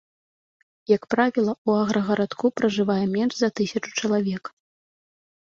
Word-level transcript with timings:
Як 0.95 1.03
правіла, 1.13 1.53
у 1.71 1.75
аграгарадку 1.81 2.51
пражывае 2.61 2.97
менш 3.15 3.33
за 3.43 3.49
тысячу 3.61 3.89
чалавек. 3.99 4.43